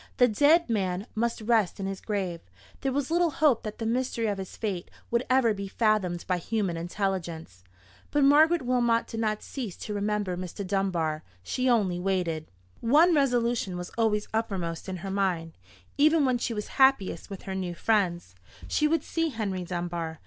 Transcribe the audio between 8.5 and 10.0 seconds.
Wilmot did not cease to